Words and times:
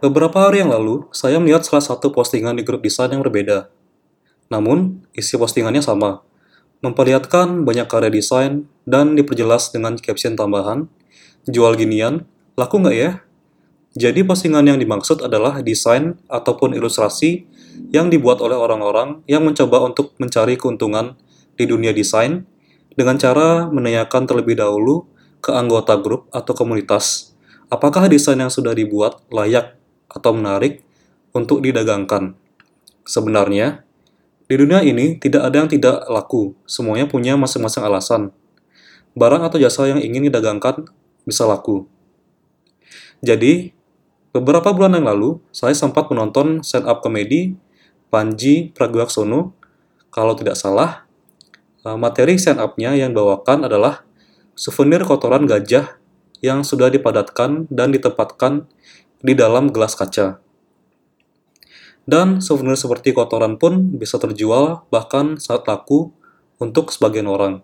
Beberapa 0.00 0.48
hari 0.48 0.64
yang 0.64 0.72
lalu, 0.72 1.04
saya 1.12 1.36
melihat 1.36 1.60
salah 1.60 1.84
satu 1.84 2.08
postingan 2.08 2.56
di 2.56 2.64
grup 2.64 2.80
desain 2.80 3.12
yang 3.12 3.20
berbeda. 3.20 3.68
Namun, 4.48 5.04
isi 5.12 5.36
postingannya 5.36 5.84
sama. 5.84 6.24
Memperlihatkan 6.80 7.68
banyak 7.68 7.84
karya 7.84 8.08
desain 8.08 8.64
dan 8.88 9.12
diperjelas 9.12 9.68
dengan 9.68 10.00
caption 10.00 10.40
tambahan, 10.40 10.88
jual 11.44 11.76
ginian, 11.76 12.24
laku 12.56 12.80
nggak 12.80 12.96
ya? 12.96 13.20
Jadi 13.92 14.24
postingan 14.24 14.72
yang 14.72 14.80
dimaksud 14.80 15.20
adalah 15.20 15.60
desain 15.60 16.16
ataupun 16.32 16.72
ilustrasi 16.72 17.44
yang 17.92 18.08
dibuat 18.08 18.40
oleh 18.40 18.56
orang-orang 18.56 19.20
yang 19.28 19.44
mencoba 19.44 19.84
untuk 19.84 20.16
mencari 20.16 20.56
keuntungan 20.56 21.20
di 21.60 21.68
dunia 21.68 21.92
desain 21.92 22.48
dengan 22.96 23.20
cara 23.20 23.68
menanyakan 23.68 24.24
terlebih 24.24 24.56
dahulu 24.56 25.04
ke 25.44 25.52
anggota 25.52 26.00
grup 26.00 26.24
atau 26.32 26.56
komunitas 26.56 27.30
apakah 27.70 28.10
desain 28.10 28.36
yang 28.36 28.52
sudah 28.52 28.74
dibuat 28.74 29.22
layak 29.30 29.79
atau 30.10 30.34
menarik 30.34 30.82
untuk 31.30 31.62
didagangkan. 31.62 32.34
Sebenarnya, 33.06 33.86
di 34.50 34.54
dunia 34.58 34.82
ini 34.82 35.14
tidak 35.22 35.46
ada 35.46 35.62
yang 35.62 35.70
tidak 35.70 36.02
laku, 36.10 36.58
semuanya 36.66 37.06
punya 37.06 37.38
masing-masing 37.38 37.86
alasan. 37.86 38.22
Barang 39.14 39.46
atau 39.46 39.62
jasa 39.62 39.86
yang 39.86 40.02
ingin 40.02 40.26
didagangkan 40.26 40.90
bisa 41.22 41.46
laku. 41.46 41.86
Jadi, 43.22 43.70
beberapa 44.34 44.74
bulan 44.74 44.98
yang 44.98 45.06
lalu, 45.06 45.38
saya 45.54 45.74
sempat 45.74 46.10
menonton 46.10 46.66
stand-up 46.66 46.98
komedi 46.98 47.54
Panji 48.10 48.74
Pragiwaksono. 48.74 49.54
Kalau 50.10 50.34
tidak 50.34 50.58
salah, 50.58 51.06
eh, 51.86 51.94
materi 51.94 52.34
stand-up-nya 52.34 52.98
yang 52.98 53.14
bawakan 53.14 53.70
adalah 53.70 54.02
souvenir 54.58 55.06
kotoran 55.06 55.46
gajah 55.46 55.94
yang 56.42 56.66
sudah 56.66 56.90
dipadatkan 56.90 57.70
dan 57.70 57.94
ditempatkan 57.94 58.66
di 59.20 59.36
dalam 59.36 59.68
gelas 59.68 59.96
kaca. 59.96 60.40
Dan 62.08 62.40
souvenir 62.42 62.74
seperti 62.74 63.12
kotoran 63.14 63.60
pun 63.60 63.94
bisa 63.94 64.16
terjual 64.16 64.88
bahkan 64.88 65.36
saat 65.36 65.68
laku 65.68 66.10
untuk 66.60 66.90
sebagian 66.90 67.28
orang. 67.28 67.62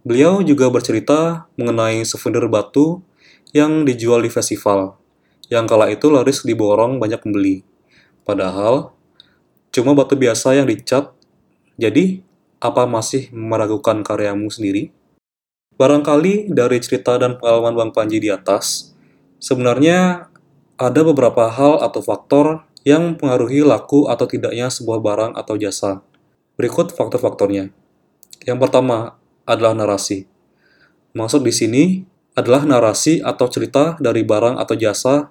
Beliau 0.00 0.40
juga 0.40 0.72
bercerita 0.72 1.50
mengenai 1.60 2.02
souvenir 2.08 2.48
batu 2.48 3.04
yang 3.52 3.84
dijual 3.84 4.24
di 4.24 4.30
festival, 4.32 4.96
yang 5.52 5.66
kala 5.66 5.90
itu 5.92 6.08
laris 6.08 6.46
diborong 6.46 7.02
banyak 7.02 7.20
pembeli. 7.20 7.66
Padahal, 8.24 8.94
cuma 9.74 9.92
batu 9.92 10.14
biasa 10.14 10.56
yang 10.56 10.70
dicat, 10.70 11.10
jadi 11.76 12.22
apa 12.62 12.86
masih 12.86 13.28
meragukan 13.34 14.00
karyamu 14.06 14.48
sendiri? 14.48 14.94
Barangkali 15.74 16.52
dari 16.52 16.78
cerita 16.78 17.18
dan 17.18 17.40
pengalaman 17.40 17.74
Bang 17.74 17.92
Panji 17.92 18.22
di 18.22 18.28
atas, 18.32 18.94
sebenarnya 19.42 20.29
ada 20.80 21.04
beberapa 21.04 21.52
hal 21.52 21.84
atau 21.84 22.00
faktor 22.00 22.64
yang 22.88 23.12
mempengaruhi 23.12 23.60
laku 23.60 24.08
atau 24.08 24.24
tidaknya 24.24 24.72
sebuah 24.72 25.04
barang 25.04 25.32
atau 25.36 25.60
jasa. 25.60 26.00
Berikut 26.56 26.96
faktor-faktornya. 26.96 27.68
Yang 28.48 28.58
pertama 28.64 29.20
adalah 29.44 29.76
narasi. 29.76 30.24
Maksud 31.12 31.44
di 31.44 31.52
sini 31.52 31.84
adalah 32.32 32.64
narasi 32.64 33.20
atau 33.20 33.44
cerita 33.52 34.00
dari 34.00 34.24
barang 34.24 34.56
atau 34.56 34.72
jasa 34.72 35.28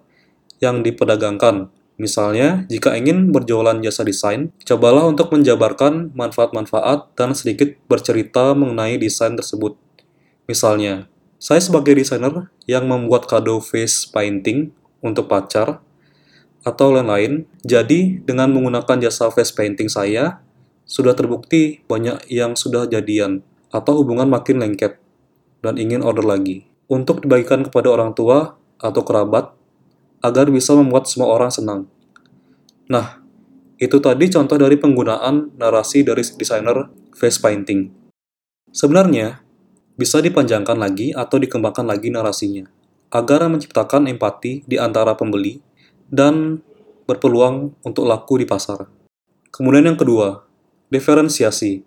yang 0.61 0.85
diperdagangkan. 0.85 1.73
Misalnya, 1.97 2.69
jika 2.69 2.93
ingin 2.93 3.33
berjualan 3.33 3.81
jasa 3.81 4.05
desain, 4.05 4.53
cobalah 4.63 5.09
untuk 5.09 5.33
menjabarkan 5.33 6.13
manfaat-manfaat 6.13 7.09
dan 7.17 7.33
sedikit 7.33 7.73
bercerita 7.89 8.53
mengenai 8.53 9.01
desain 9.01 9.33
tersebut. 9.33 9.75
Misalnya, 10.45 11.09
saya 11.41 11.59
sebagai 11.59 11.97
desainer 11.97 12.53
yang 12.69 12.85
membuat 12.85 13.25
kado 13.25 13.57
face 13.59 14.05
painting 14.07 14.77
untuk 14.99 15.31
pacar 15.31 15.79
atau 16.63 16.91
lain-lain. 16.91 17.47
Jadi, 17.63 18.19
dengan 18.23 18.51
menggunakan 18.51 18.99
jasa 18.99 19.31
face 19.31 19.55
painting 19.55 19.87
saya, 19.87 20.43
sudah 20.83 21.13
terbukti 21.13 21.85
banyak 21.85 22.27
yang 22.33 22.57
sudah 22.57 22.89
jadian 22.89 23.45
atau 23.69 24.01
hubungan 24.01 24.25
makin 24.25 24.57
lengket 24.57 24.97
dan 25.61 25.77
ingin 25.77 26.01
order 26.01 26.25
lagi. 26.25 26.65
Untuk 26.89 27.21
dibagikan 27.21 27.61
kepada 27.61 27.93
orang 27.93 28.17
tua 28.17 28.57
atau 28.81 29.01
kerabat 29.05 29.53
agar 30.25 30.49
bisa 30.49 30.73
membuat 30.73 31.05
semua 31.05 31.29
orang 31.29 31.53
senang. 31.53 31.85
Nah, 32.89 33.21
itu 33.77 34.01
tadi 34.01 34.25
contoh 34.33 34.57
dari 34.57 34.75
penggunaan 34.81 35.53
narasi 35.55 36.01
dari 36.01 36.25
desainer 36.25 36.89
face 37.13 37.37
painting. 37.37 37.93
Sebenarnya, 38.73 39.45
bisa 39.93 40.17
dipanjangkan 40.19 40.79
lagi 40.79 41.13
atau 41.13 41.37
dikembangkan 41.37 41.85
lagi 41.85 42.09
narasinya 42.09 42.78
agar 43.09 43.49
menciptakan 43.49 44.05
empati 44.05 44.65
di 44.69 44.77
antara 44.77 45.17
pembeli 45.17 45.61
dan 46.09 46.61
berpeluang 47.09 47.73
untuk 47.81 48.05
laku 48.05 48.41
di 48.41 48.45
pasar. 48.45 48.85
Kemudian 49.49 49.89
yang 49.89 49.97
kedua, 49.97 50.45
diferensiasi 50.93 51.81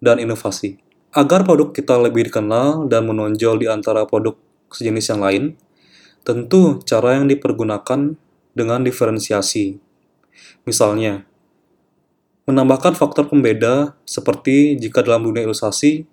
dan 0.00 0.16
inovasi. 0.16 0.80
Agar 1.12 1.44
produk 1.44 1.72
kita 1.72 1.96
lebih 1.96 2.28
dikenal 2.28 2.88
dan 2.88 3.08
menonjol 3.08 3.60
di 3.60 3.68
antara 3.68 4.04
produk 4.08 4.36
sejenis 4.72 5.12
yang 5.12 5.20
lain, 5.20 5.44
tentu 6.24 6.80
cara 6.84 7.20
yang 7.20 7.28
dipergunakan 7.28 8.16
dengan 8.56 8.80
diferensiasi. 8.84 9.76
Misalnya, 10.64 11.24
menambahkan 12.48 12.96
faktor 12.96 13.28
pembeda 13.28 13.96
seperti 14.08 14.76
jika 14.80 15.04
dalam 15.04 15.24
dunia 15.24 15.44
ilustrasi 15.44 16.08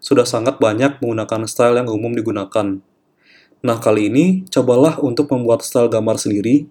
sudah 0.00 0.24
sangat 0.24 0.56
banyak 0.58 0.98
menggunakan 0.98 1.46
style 1.46 1.78
yang 1.78 1.88
umum 1.90 2.14
digunakan, 2.14 2.80
Nah, 3.60 3.76
kali 3.76 4.08
ini 4.08 4.48
cobalah 4.48 4.96
untuk 5.04 5.28
membuat 5.28 5.60
style 5.60 5.92
gambar 5.92 6.16
sendiri 6.16 6.64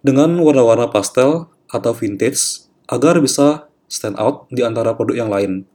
dengan 0.00 0.32
warna-warna 0.40 0.88
pastel 0.88 1.52
atau 1.68 1.92
vintage 1.92 2.64
agar 2.88 3.20
bisa 3.20 3.68
stand 3.92 4.16
out 4.16 4.48
di 4.48 4.64
antara 4.64 4.96
produk 4.96 5.20
yang 5.20 5.28
lain. 5.28 5.68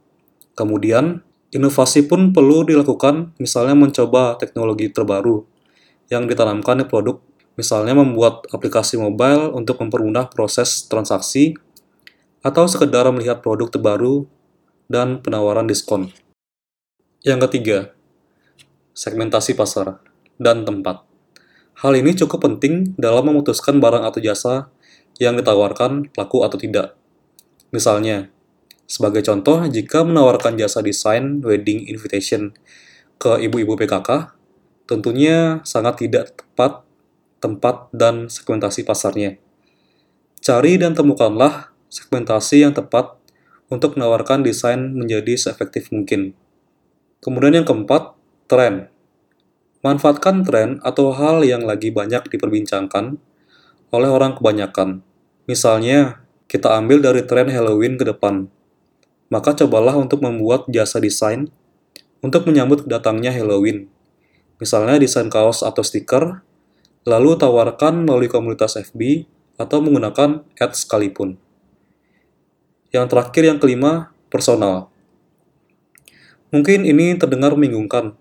Kemudian, 0.58 1.22
inovasi 1.54 2.10
pun 2.10 2.34
perlu 2.34 2.66
dilakukan, 2.66 3.38
misalnya 3.38 3.78
mencoba 3.78 4.34
teknologi 4.42 4.90
terbaru 4.90 5.46
yang 6.10 6.26
ditanamkan 6.26 6.82
di 6.82 6.86
produk, 6.90 7.22
misalnya 7.54 7.94
membuat 7.94 8.50
aplikasi 8.50 8.98
mobile 8.98 9.54
untuk 9.54 9.78
mempermudah 9.78 10.34
proses 10.34 10.90
transaksi, 10.90 11.54
atau 12.42 12.66
sekedar 12.66 13.06
melihat 13.14 13.38
produk 13.38 13.70
terbaru 13.70 14.26
dan 14.90 15.22
penawaran 15.22 15.70
diskon. 15.70 16.10
Yang 17.22 17.38
ketiga, 17.46 17.78
segmentasi 18.98 19.54
pasar 19.54 20.07
dan 20.38 20.64
tempat. 20.64 21.04
Hal 21.78 21.94
ini 21.94 22.14
cukup 22.14 22.42
penting 22.46 22.94
dalam 22.98 23.30
memutuskan 23.30 23.78
barang 23.78 24.02
atau 24.02 24.18
jasa 24.18 24.72
yang 25.22 25.38
ditawarkan 25.38 26.10
laku 26.14 26.42
atau 26.42 26.58
tidak. 26.58 26.98
Misalnya, 27.70 28.30
sebagai 28.88 29.20
contoh, 29.22 29.62
jika 29.68 30.02
menawarkan 30.02 30.56
jasa 30.56 30.80
desain 30.80 31.44
wedding 31.44 31.86
invitation 31.86 32.56
ke 33.20 33.36
ibu-ibu 33.44 33.76
PKK, 33.76 34.32
tentunya 34.88 35.60
sangat 35.68 36.00
tidak 36.02 36.32
tepat 36.40 36.88
tempat 37.38 37.90
dan 37.94 38.26
segmentasi 38.26 38.82
pasarnya. 38.82 39.38
Cari 40.42 40.78
dan 40.78 40.94
temukanlah 40.94 41.70
segmentasi 41.90 42.66
yang 42.66 42.74
tepat 42.74 43.14
untuk 43.68 43.94
menawarkan 43.98 44.42
desain 44.42 44.96
menjadi 44.96 45.36
seefektif 45.36 45.92
mungkin. 45.92 46.34
Kemudian 47.20 47.62
yang 47.62 47.66
keempat, 47.66 48.14
tren. 48.46 48.90
Manfaatkan 49.78 50.42
tren 50.42 50.82
atau 50.82 51.14
hal 51.14 51.46
yang 51.46 51.62
lagi 51.62 51.94
banyak 51.94 52.26
diperbincangkan 52.26 53.14
oleh 53.94 54.10
orang 54.10 54.34
kebanyakan. 54.34 55.06
Misalnya, 55.46 56.26
kita 56.50 56.74
ambil 56.74 56.98
dari 56.98 57.22
tren 57.22 57.46
Halloween 57.46 57.94
ke 57.94 58.02
depan. 58.02 58.50
Maka 59.30 59.54
cobalah 59.54 59.94
untuk 59.94 60.24
membuat 60.24 60.66
jasa 60.66 60.98
desain 60.98 61.52
untuk 62.24 62.48
menyambut 62.50 62.90
datangnya 62.90 63.30
Halloween. 63.30 63.86
Misalnya 64.58 64.98
desain 64.98 65.30
kaos 65.30 65.62
atau 65.62 65.86
stiker, 65.86 66.42
lalu 67.06 67.38
tawarkan 67.38 68.02
melalui 68.02 68.26
komunitas 68.26 68.74
FB 68.74 69.30
atau 69.54 69.78
menggunakan 69.78 70.42
ads 70.58 70.86
sekalipun. 70.86 71.38
Yang 72.90 73.06
terakhir 73.14 73.42
yang 73.46 73.58
kelima, 73.62 74.10
personal. 74.32 74.90
Mungkin 76.50 76.88
ini 76.88 77.14
terdengar 77.20 77.52
membingungkan, 77.54 78.16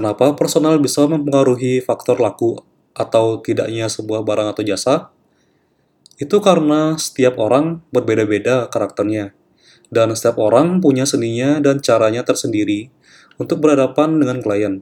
Kenapa 0.00 0.32
personal 0.32 0.80
bisa 0.80 1.04
mempengaruhi 1.04 1.84
faktor 1.84 2.24
laku 2.24 2.56
atau 2.96 3.36
tidaknya 3.44 3.84
sebuah 3.84 4.24
barang 4.24 4.48
atau 4.56 4.64
jasa? 4.64 5.12
Itu 6.16 6.40
karena 6.40 6.96
setiap 6.96 7.36
orang 7.36 7.84
berbeda-beda 7.92 8.72
karakternya, 8.72 9.36
dan 9.92 10.16
setiap 10.16 10.40
orang 10.40 10.80
punya 10.80 11.04
seninya 11.04 11.60
dan 11.60 11.84
caranya 11.84 12.24
tersendiri 12.24 12.88
untuk 13.36 13.60
berhadapan 13.60 14.16
dengan 14.16 14.40
klien. 14.40 14.80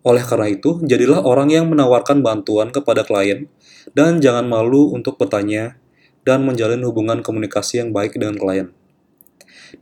Oleh 0.00 0.24
karena 0.24 0.48
itu, 0.48 0.80
jadilah 0.80 1.20
orang 1.20 1.52
yang 1.52 1.68
menawarkan 1.68 2.24
bantuan 2.24 2.72
kepada 2.72 3.04
klien, 3.04 3.52
dan 3.92 4.24
jangan 4.24 4.48
malu 4.48 4.96
untuk 4.96 5.20
bertanya 5.20 5.76
dan 6.24 6.40
menjalin 6.40 6.80
hubungan 6.88 7.20
komunikasi 7.20 7.84
yang 7.84 7.92
baik 7.92 8.16
dengan 8.16 8.40
klien. 8.40 8.72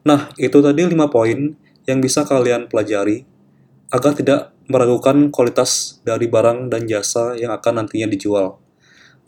Nah, 0.02 0.34
itu 0.42 0.58
tadi 0.58 0.82
5 0.82 1.06
poin 1.06 1.54
yang 1.86 2.02
bisa 2.02 2.26
kalian 2.26 2.66
pelajari 2.66 3.30
agar 3.92 4.16
tidak 4.16 4.56
meragukan 4.72 5.28
kualitas 5.28 6.00
dari 6.00 6.24
barang 6.24 6.72
dan 6.72 6.88
jasa 6.88 7.36
yang 7.36 7.52
akan 7.52 7.84
nantinya 7.84 8.08
dijual. 8.08 8.56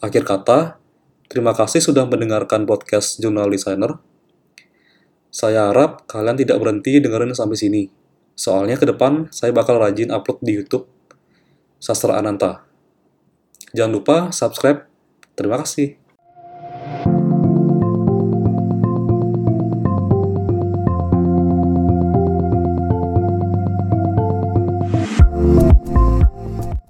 Akhir 0.00 0.25
kata, 0.25 0.81
terima 1.28 1.52
kasih 1.52 1.84
sudah 1.84 2.08
mendengarkan 2.08 2.64
podcast 2.64 3.20
Jurnal 3.20 3.52
Designer. 3.52 4.00
Saya 5.28 5.69
harap 5.69 6.08
kalian 6.08 6.40
tidak 6.40 6.56
berhenti 6.64 6.96
dengerin 6.96 7.37
sampai 7.37 7.58
sini. 7.61 7.82
Soalnya 8.32 8.81
ke 8.81 8.88
depan 8.88 9.28
saya 9.28 9.52
bakal 9.52 9.76
rajin 9.76 10.08
upload 10.11 10.40
di 10.40 10.56
YouTube 10.56 10.88
Sastra 11.76 12.16
Ananta. 12.16 12.64
Jangan 13.76 13.93
lupa 13.93 14.16
subscribe. 14.32 14.88
Terima 15.37 15.61
kasih. 15.61 16.04